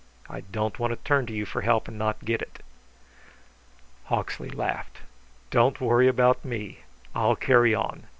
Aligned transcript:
I 0.27 0.39
don't 0.41 0.79
want 0.79 0.89
to 0.93 1.07
turn 1.07 1.27
to 1.27 1.33
you 1.33 1.45
for 1.45 1.61
help 1.61 1.87
and 1.87 1.95
not 1.95 2.25
get 2.25 2.41
it." 2.41 2.63
Hawksley 4.05 4.49
laughed. 4.49 4.97
"Don't 5.51 5.79
worry 5.79 6.07
about 6.07 6.43
me. 6.43 6.79
I'll 7.13 7.35
carry 7.35 7.75
on. 7.75 8.07